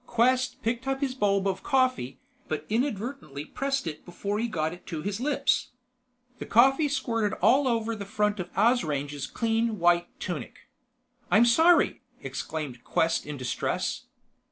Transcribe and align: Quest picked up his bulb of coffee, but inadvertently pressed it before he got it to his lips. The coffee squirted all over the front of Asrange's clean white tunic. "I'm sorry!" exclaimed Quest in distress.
Quest 0.07 0.63
picked 0.63 0.87
up 0.87 0.99
his 0.99 1.13
bulb 1.13 1.45
of 1.47 1.61
coffee, 1.61 2.19
but 2.47 2.65
inadvertently 2.69 3.45
pressed 3.45 3.85
it 3.85 4.03
before 4.03 4.39
he 4.39 4.47
got 4.47 4.73
it 4.73 4.87
to 4.87 5.03
his 5.03 5.19
lips. 5.19 5.73
The 6.39 6.45
coffee 6.47 6.87
squirted 6.87 7.37
all 7.37 7.67
over 7.67 7.95
the 7.95 8.03
front 8.03 8.39
of 8.39 8.49
Asrange's 8.55 9.27
clean 9.27 9.77
white 9.77 10.07
tunic. 10.19 10.61
"I'm 11.29 11.45
sorry!" 11.45 12.01
exclaimed 12.19 12.83
Quest 12.83 13.27
in 13.27 13.37
distress. 13.37 14.05